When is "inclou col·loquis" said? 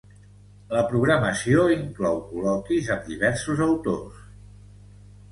1.73-2.89